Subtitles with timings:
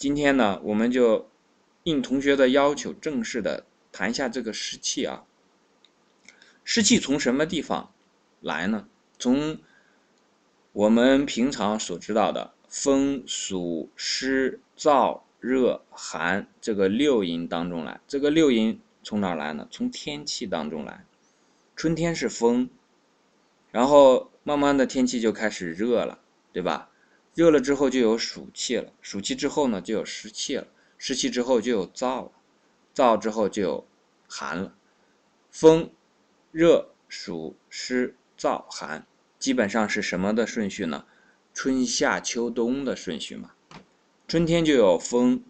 [0.00, 1.28] 今天呢，我们就
[1.82, 5.24] 应同学的要求，正式的谈一下这个湿气啊。
[6.64, 7.92] 湿气从什么地方
[8.40, 8.88] 来呢？
[9.18, 9.58] 从
[10.72, 18.00] 我们平常所知道的风、暑、湿、燥、热、寒这个六淫当中来。
[18.08, 19.68] 这个六淫从哪来呢？
[19.70, 21.04] 从天气当中来。
[21.76, 22.70] 春天是风，
[23.70, 26.20] 然后慢慢的天气就开始热了，
[26.54, 26.89] 对吧？
[27.34, 30.66] 热了之后就有暑气了，暑气之后呢就有湿气了，
[30.98, 32.32] 湿气之后就有燥了，
[32.94, 33.86] 燥之后就有
[34.28, 34.74] 寒了。
[35.50, 35.90] 风、
[36.50, 39.06] 热、暑、湿、燥、寒。
[39.38, 41.06] 基本上是什么的顺序呢？
[41.54, 43.52] 春夏秋冬的顺序嘛。
[44.28, 45.42] 春天就有风，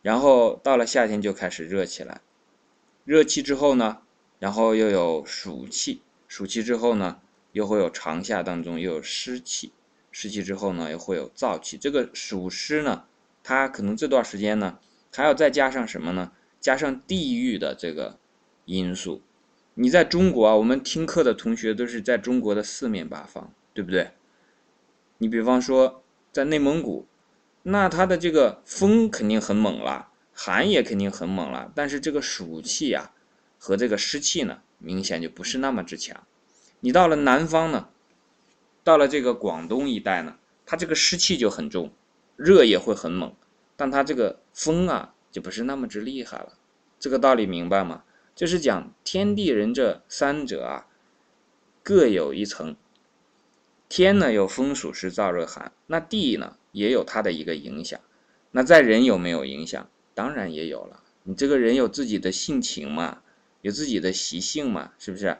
[0.00, 2.20] 然后到了夏天就开始热起来。
[3.04, 4.02] 热气之后呢，
[4.38, 7.20] 然后又有暑气，暑气之后呢，
[7.52, 9.72] 又会有长夏当中又有湿气，
[10.10, 11.76] 湿气之后呢，又会有燥气。
[11.76, 13.04] 这个暑湿呢，
[13.42, 14.78] 它可能这段时间呢，
[15.12, 16.32] 还要再加上什么呢？
[16.60, 18.18] 加上地域的这个
[18.64, 19.22] 因素。
[19.74, 24.10] 你在中国啊，我们听课的同学都是在中国的四面八方，对不对？
[25.18, 27.06] 你比方说在内蒙古，
[27.62, 33.12] 那它的这个风肯定很猛了，寒也肯定很猛了，但是这个暑气啊
[33.58, 36.26] 和这个湿气呢，明显就不是那么之强。
[36.80, 37.88] 你到了南方呢，
[38.82, 40.36] 到了这个广东一带呢，
[40.66, 41.92] 它这个湿气就很重，
[42.36, 43.34] 热也会很猛，
[43.76, 46.54] 但它这个风啊就不是那么之厉害了。
[46.98, 48.04] 这个道理明白吗？
[48.34, 50.86] 就是讲天地人这三者啊，
[51.82, 52.76] 各有一层。
[53.88, 58.00] 天呢有风暑湿燥热寒，那地呢也有它的一个影响。
[58.52, 59.90] 那在人有没有影响？
[60.14, 61.02] 当然也有了。
[61.24, 63.22] 你这个人有自己的性情嘛，
[63.62, 65.36] 有自己的习性嘛，是不是？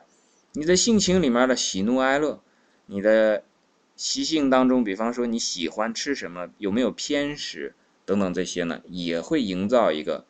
[0.53, 2.43] 你的性情里面的喜怒哀乐，
[2.91, 3.45] 你的
[3.95, 7.73] 习性当中，比方说你喜欢吃什么，有没有偏食
[8.05, 10.27] 等等这些呢，也会营造一个。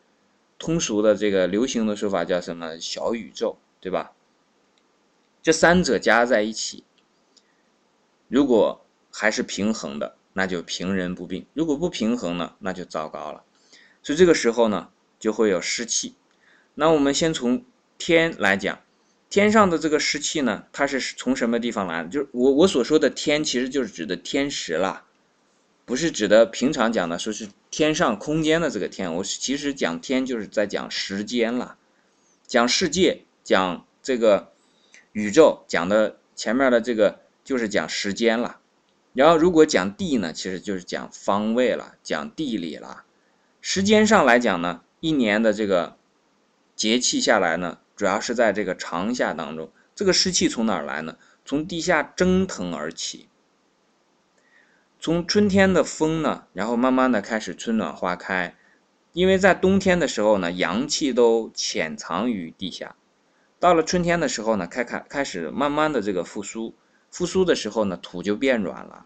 [0.58, 4.12] 通俗的这个流行的说法叫什么小宇宙，对吧？
[5.42, 6.84] 这三者加在一起，
[8.28, 13.42] 如果还是平衡的，那就平人不病；如果不平衡呢，那就糟糕了。
[14.02, 16.14] 所以这个时候呢，就会有湿气。
[16.74, 17.64] 那我们先从
[17.96, 18.80] 天来讲，
[19.30, 22.08] 天上的这个湿气呢，它是从什么地方来的？
[22.08, 25.04] 就是我我所说的天，其实就是指的天时了。
[25.86, 29.14] 不是指的平常讲的，说是天上空间的这个天。
[29.14, 31.76] 我其实讲天就是在讲时间了，
[32.46, 34.52] 讲世界，讲这个
[35.12, 38.58] 宇宙，讲的前面的这个就是讲时间了。
[39.12, 43.04] 然后如果讲地呢，其实就是讲方位了，讲地理了。
[43.60, 45.96] 时间上来讲呢，一年的这个
[46.76, 49.70] 节气下来呢，主要是在这个长夏当中。
[49.94, 51.18] 这个湿气从哪儿来呢？
[51.44, 53.28] 从地下蒸腾而起。
[54.98, 58.56] 从春天的风呢，然后慢慢的开始春暖花开，
[59.12, 62.96] 因为在冬天的时候呢，阳气都潜藏于地下，
[63.58, 66.74] 到了春天的时候呢，开开开始慢慢的这个复苏，
[67.10, 69.04] 复苏的时候呢，土就变软了，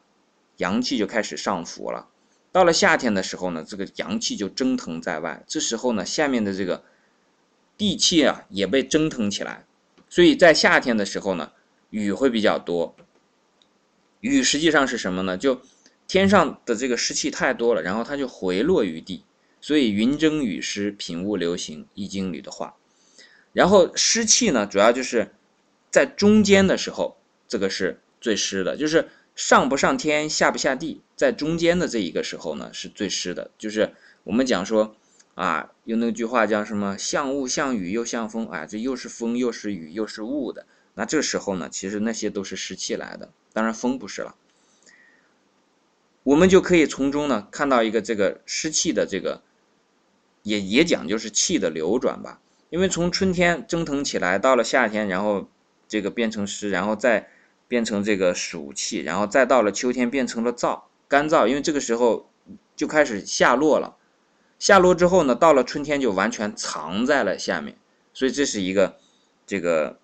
[0.58, 2.06] 阳气就开始上浮了。
[2.52, 6.84] 到了夏天的时候呢，这个阳气就蒸腾在外，这时候呢，下面的这个
[7.76, 9.64] 地气啊也被蒸腾起来，
[10.08, 11.52] 所以在夏天的时候呢，
[11.90, 12.94] 雨会比较多。
[14.20, 15.36] 雨实际上是什么呢？
[15.36, 15.60] 就
[16.06, 19.24] 天上的这个湿气太多了，然后它就回落于地，
[19.60, 22.76] 所以云蒸雨湿，品物流行，《易经》里的话。
[23.52, 25.34] 然后湿气呢，主要就是
[25.90, 33.50] 在中间的时候，这个是最湿的，就是上不上天，下不下地，在中间的这一个时候呢，是最湿的。
[33.58, 34.96] 就是我们讲说
[35.34, 40.66] 啊，用那句话叫什么“像雾像雨又像风”，啊，这又是风又是雨又是雾的。
[40.94, 44.36] 那这时候呢，其实那些都是湿气来的，当然风不是了。
[46.22, 49.42] 我们就可以从中呢看到一个这个湿气的这个，
[50.42, 52.40] 也也讲就是气的流转吧。
[52.70, 55.48] 因为从春天蒸腾起来，到了夏天，然后
[55.86, 57.28] 这个变成湿，然后再
[57.68, 61.46] 变成这个暑气，然后再到了秋天变成了燥干燥。
[61.46, 62.30] 因为这个时候
[62.74, 63.96] 就开始下落了，
[64.58, 67.76] 下落之后呢，到了春天就完全藏在了下面。
[68.12, 68.96] 所以这是一个
[69.46, 69.98] 这个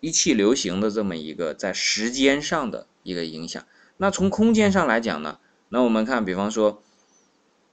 [0.00, 3.64] 一气流行的这么一个在时间上的一个影响。
[3.96, 5.38] 那从空间上来讲呢？
[5.70, 6.82] 那我们看，比方说，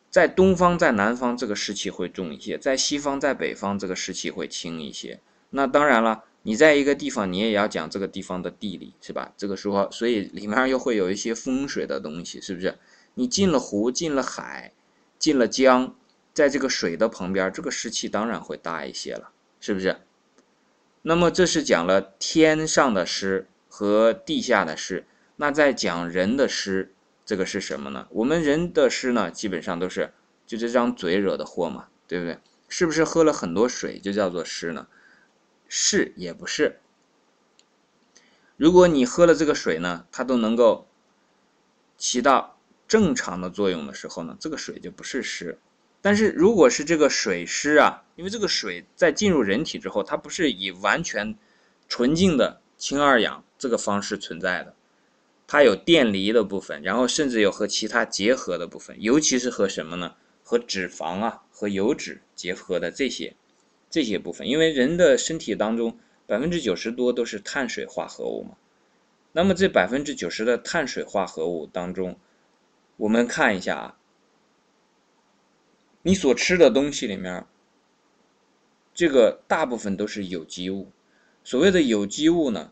[0.09, 5.21] 在东方、在南方，这个湿气会重一些；在西方、在北方，这个湿气会轻一些。
[5.51, 9.31] 那当然了，你在一个地方，你也要讲这个地方的地理，是吧？
[9.37, 12.77] 这个时候，所以里面又会有一些风水的东西，是不是？
[13.13, 14.73] 你进了湖、进了海、
[15.17, 15.95] 进了江，
[16.35, 19.95] 在这个水的旁边，这个湿气当然会大一些了，是不是？
[21.01, 26.91] 那么这是讲了天上的湿和地下的湿，那在讲人的湿。
[27.25, 28.07] 这个是什么呢？
[28.11, 30.13] 我们人的湿呢，基本上都是
[30.45, 32.37] 就这张嘴惹的祸嘛，对不对？
[32.67, 34.87] 是不是喝了很多水就叫做湿呢？
[35.69, 36.79] 是也不是。
[38.57, 40.87] 如果你喝了这个水呢，它都能够
[41.97, 45.57] 起到正常的作用的时候呢，这个水就不是湿。
[46.05, 51.35] 但是如果是这个水湿啊，因为这个水在进入人体之后，它不是以完全
[51.89, 54.75] 纯净的氢二氧这个方式存在的，
[55.47, 60.13] 它有电离的部分，然后甚至有和其他结合的部分，尤其是和什么呢？
[60.43, 63.35] 和脂肪啊、和油脂结合的这些
[63.89, 65.97] 这些部分，因为人的身体当中。
[66.27, 68.55] 百分之九十多都是碳水化合物嘛，
[69.31, 72.17] 那么这百分之九十的碳水化合物当中，
[72.97, 73.97] 我们看一下啊，
[76.07, 77.47] 你所吃的东西里面，
[78.93, 80.91] 这个大部分都是有机物。
[81.43, 82.71] 所谓的有机物呢，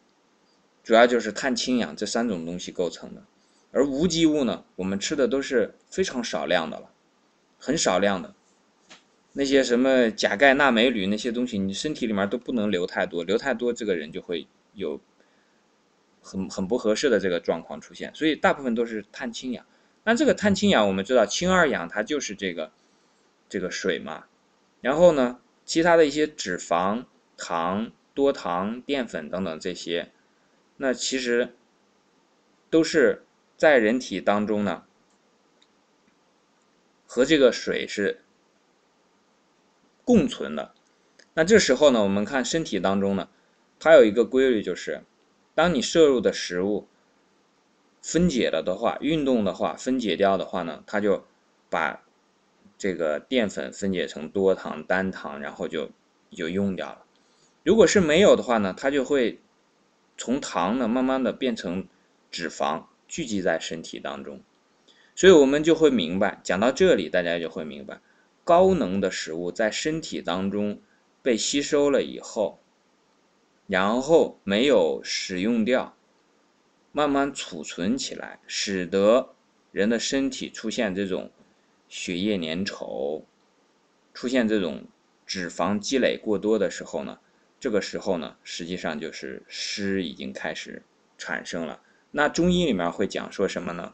[0.83, 3.24] 主要就是碳、氢、氧这三种东西构成的，
[3.71, 6.91] 而无机物呢，我们吃的都是非常少量的了，
[7.57, 8.35] 很少量的。
[9.31, 15.01] 那些什么钾、钙、钠、镁、铝那些东西，你身体里面都不能留太多，留太多这个人就会有
[16.21, 18.13] 很很不合适的这个状况出现。
[18.13, 19.65] 所以大部分都是碳、氢、氧。
[20.03, 22.71] 那这个碳、氢、氧，我们知道氢二氧它就是这个
[23.53, 24.25] 这个水嘛。
[24.81, 27.05] 然后呢，其他的一些脂肪、
[27.38, 30.11] 糖、多糖、淀粉等等这些，
[30.77, 31.55] 那其实
[32.69, 33.23] 都是
[33.55, 34.85] 在人体当中呢，
[37.05, 38.21] 和这个水是。
[40.06, 40.73] 共存的，
[41.33, 43.29] 那这时候呢，我们看身体当中呢，
[43.79, 45.06] 它有一个规律，就是
[45.56, 46.89] 当你摄入的食物
[48.01, 51.25] 分解了的话，运动的话，分解掉的话呢，它就
[51.69, 52.02] 把
[52.83, 55.89] 这个淀粉分解成多糖、单糖，然后就
[56.31, 57.06] 就用掉了。
[57.63, 59.39] 如果是没有的话呢，它就会
[60.18, 61.88] 从糖呢慢慢的变成
[62.30, 64.41] 脂肪，聚集在身体当中。
[65.15, 68.01] 所以我们就会明白，讲到这里，大家就会明白。
[68.44, 70.81] 高能的食物在身体当中
[71.21, 72.59] 被吸收了以后，
[73.65, 75.95] 然后没有使用掉，
[76.91, 79.30] 慢慢储存起来，使得
[79.71, 81.31] 人的身体出现这种
[81.94, 83.22] 血液粘稠，
[84.16, 84.86] 出现这种
[85.28, 87.19] 脂肪积累过多的时候呢，
[87.60, 90.81] 这个时候呢，实际上就是湿已经开始
[91.19, 91.81] 产生了。
[92.10, 93.94] 那中医里面会讲说什么呢？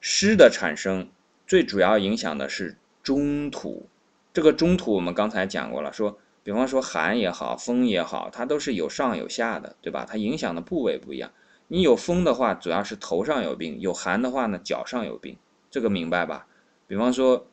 [0.00, 1.10] 湿的产生
[1.46, 2.78] 最主要影响的是。
[3.02, 3.86] 中土，
[4.34, 10.04] 这个中土我们刚才讲过了，说，比方说寒也好，风也好，它都是有上有下的，对吧？
[10.06, 11.30] 它影响的部位不一样。
[11.68, 15.38] 你有风的话，主要是头上有病；有寒的话呢，脚上有病。
[15.70, 16.46] 这个明白吧？
[16.88, 17.46] 比方说，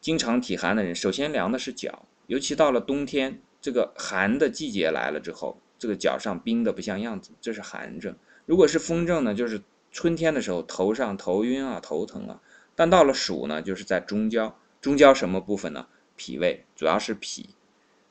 [0.00, 8.16] 经常体寒的人，首先凉的是脚，尤其到了冬天，这个寒的季节来了之后，这个脚上冰的不像样子，这是寒症。
[8.46, 12.40] 如果是风症呢，就是春天的时候，头上头晕啊，头疼啊。
[12.76, 14.56] 但到了暑呢，就是在中焦。
[14.80, 15.88] 中焦什么部分呢？
[16.16, 17.50] 脾胃主要是脾，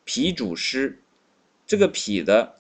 [0.03, 0.99] 脾主湿，
[1.65, 2.57] 这个脾的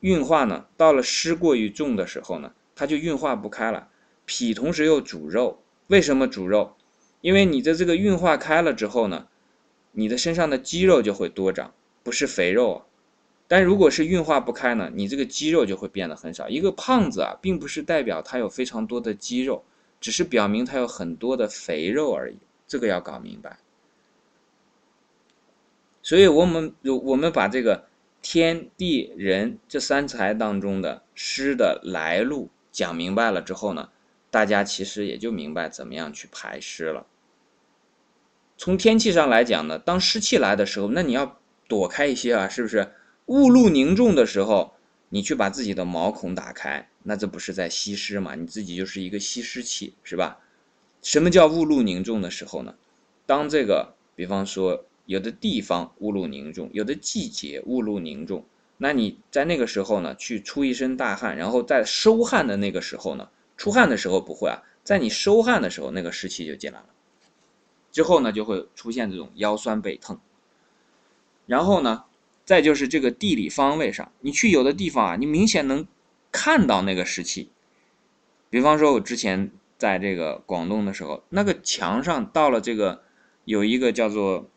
[0.00, 3.88] 运化呢，到了湿过于重的时候呢，它就运化不开了。
[4.26, 6.76] 脾同时又主肉，为什么主肉？
[7.22, 9.26] 因为你的这个运化开了之后呢，
[9.92, 11.72] 你的身上的肌肉就会多长，
[12.02, 12.84] 不是肥肉啊。
[13.48, 16.48] 但如果是运化不开呢，你这个肌肉就会变得很少。
[16.48, 19.64] 一个胖子啊，并不是代表他有非常多的肌肉，
[20.00, 22.36] 只是表明他有很多的肥肉而已。
[22.66, 23.58] 这个要搞明白，
[26.02, 27.84] 所以我们有我们把这个
[28.22, 33.90] 天地人这三才当中的湿的来路讲明白了之后呢，
[34.30, 37.06] 大家其实也就明白怎么样去排湿了。
[38.62, 42.92] 从天气上来讲呢，当湿气来的时候，那你要躲开一些啊，是不是？
[43.26, 44.74] 雾露凝重的时候，
[45.08, 48.36] 你去把自己的毛孔打开，那这不是在吸湿嘛？
[48.36, 50.38] 你自己就是一个吸湿器，是吧？
[51.02, 52.72] 什么叫雾露凝重的时候呢？
[53.26, 58.44] 当这个，比方说有的地方雾露凝重，有的季节雾露凝重，
[58.76, 66.86] 那你在那个时候呢，去出一身大汗，然后在收汗的那个时候呢，出汗的时候不会啊，在你收汗的时候，那个湿气就进来了，
[67.92, 70.18] 之后呢就会出现这种腰酸背疼。
[71.46, 72.02] 然后呢，
[72.44, 75.86] 再就是这个地理方位上，你去有的地方啊，你明显能
[76.32, 77.50] 看到那个湿气，
[78.50, 79.52] 比方说我之前。
[79.78, 83.02] 在这个广东的时候，那个墙上到了这个
[83.44, 84.48] 有一个叫做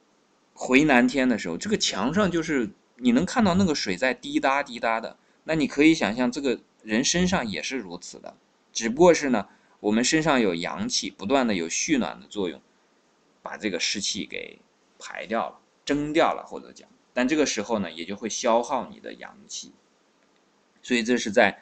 [0.53, 5.17] 回南天的时候，这个墙上就是你能看到那个水在滴答滴答的。
[5.45, 8.37] 那你可以想象，这个人身上也是如此的，
[8.71, 9.47] 只不过是呢，
[9.79, 12.61] 我们身上有阳气，不断的有蓄暖的作用，
[13.45, 14.59] 把这个湿气给
[14.97, 19.71] 排掉了、蒸掉了，或者讲，但这个时候呢，也就会消耗你的阳气。
[20.81, 21.61] 所以这是在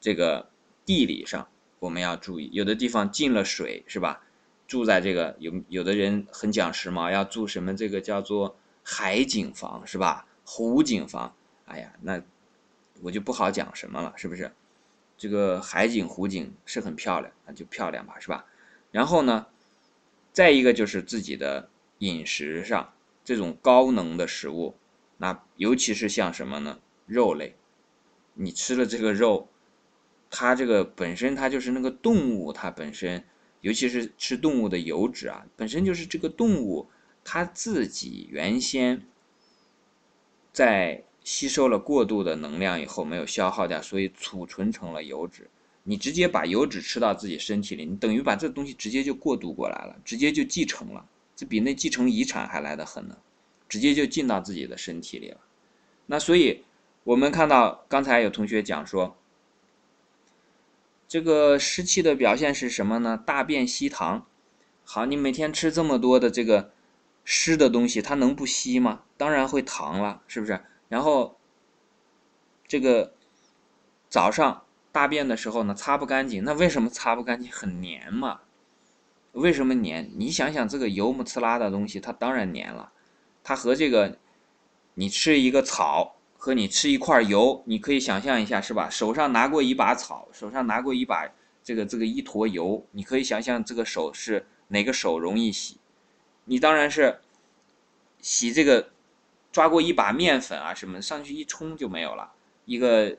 [0.00, 0.50] 这个
[0.84, 1.46] 地理上。
[1.78, 4.24] 我们要注意，有的地方进了水，是吧？
[4.66, 10.26] 住在这个有有的人很讲时髦，要住什么这个叫做海景房是吧？
[10.46, 12.22] 湖景房，哎呀，那
[13.02, 14.50] 我就不好讲什么了，是不是？
[15.18, 18.46] 这个海景湖景是很漂亮，那就漂亮吧，是吧？
[18.90, 19.46] 然后呢，
[20.34, 22.92] 再一个就是自己的饮食上，
[23.24, 24.74] 这种高能的食物，
[25.16, 26.78] 那尤其是像什么呢？
[27.06, 27.56] 肉类，
[28.34, 29.48] 你吃了这个肉，
[30.28, 33.24] 它这个本身它就是那个动物，它本身，
[33.62, 36.90] 尤其是吃动物的油脂啊，本身就是这个动物
[37.24, 39.06] 它自己原先
[40.52, 41.04] 在。
[41.26, 45.48] 吸收了过度的能量以后没有消耗掉，所以储存成了油脂。
[45.84, 53.16] 你直接把油脂吃到自己身体里，你等于把这东西直接就过渡过来了，直接就继承了，这比那继承遗产还来得狠呢，
[53.68, 55.38] 直接就进到自己的身体里了。
[56.06, 56.64] 那所以
[57.04, 59.16] 我们看到刚才有同学讲说，
[61.06, 63.16] 这个湿气的表现是什么呢？
[63.16, 64.22] 大便稀溏。
[64.84, 66.72] 好，你每天吃这么多的这个
[67.24, 69.02] 湿的东西，它能不稀吗？
[69.16, 70.64] 当然会糖了，是不是？
[70.88, 71.38] 然后，
[72.66, 73.14] 这个
[74.08, 74.63] 早上
[74.94, 76.44] 大便的时候呢，擦不干净。
[76.44, 77.50] 那为什么擦不干净？
[77.50, 78.42] 很黏嘛。
[79.32, 80.08] 为什么黏？
[80.14, 82.92] 你想想，这个油木刺啦的东西，它当然黏了。
[83.42, 84.16] 它和这个
[84.94, 88.88] 你吃一个草和你吃一块油，你可以想象一下，是吧？
[88.88, 91.28] 手上拿过一把草，手上拿过一把
[91.64, 95.78] 这个这个一坨油，你可以想象这个手是哪个手容易洗？
[96.44, 97.18] 你当然是
[98.20, 98.90] 洗这个。
[99.52, 102.32] 抓过一把面粉啊什么上去一冲就没有了。
[102.64, 103.16] 一个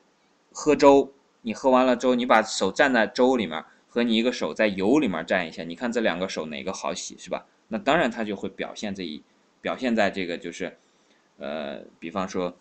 [0.52, 1.14] 喝粥，
[1.46, 7.46] 你喝完了粥，你把手蘸在粥里面，和你一个手在油里面蘸一下，你看这两个手哪个好洗是吧？
[7.68, 9.24] 那当然它就会表现这一
[9.62, 10.76] 表现在这个就是，
[11.38, 12.58] 呃，比方说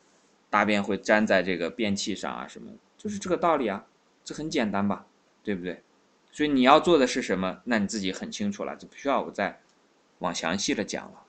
[0.51, 3.87] 大便会粘在这个便器上啊什么，就是这个道理啊，
[4.23, 5.07] 这很简单吧，
[5.43, 5.83] 对不对？
[6.31, 7.63] 所以你要做的是什么？
[7.65, 9.61] 那你自己很清楚了，就不需要我再
[10.19, 11.23] 往详细的讲了。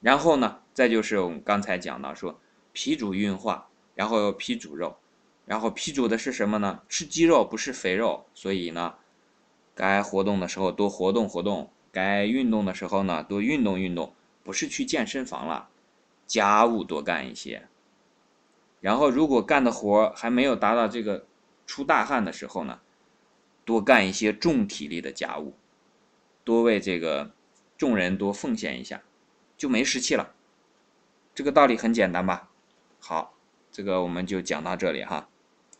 [0.00, 2.40] 然后呢，再就是我们刚才讲到说，
[2.72, 4.96] 脾主运化，然后脾主肉，
[5.46, 6.82] 然后脾主的是什么呢？
[6.88, 8.94] 吃鸡肉不是肥肉，所以呢，
[9.74, 15.68] 该活动的时候多活动活动，该运动的时候呢多运动运动，不是去健身房了，
[16.26, 17.68] 家务多干一些。
[18.80, 21.26] 然后如果干的活还没有达到这个
[21.66, 22.80] 出大汗的时候呢，
[23.64, 25.54] 多干一些重体力的家务，
[26.42, 27.30] 多为这个
[27.76, 29.02] 众人多奉献一下。
[29.56, 30.34] 就没湿气了，
[31.32, 32.50] 这个道理很简单吧？
[32.98, 33.34] 好，
[33.70, 35.28] 这个我们就讲到这里哈。